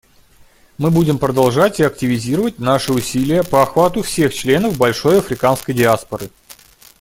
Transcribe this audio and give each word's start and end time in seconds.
Мы 0.79 0.89
будем 0.89 1.19
продолжать 1.19 1.79
и 1.79 1.83
активизировать 1.83 2.57
наши 2.57 2.91
усилия 2.91 3.43
по 3.43 3.61
охвату 3.61 4.01
всех 4.01 4.33
членов 4.33 4.75
большой 4.75 5.19
африканской 5.19 5.75
диаспоры. 5.75 6.31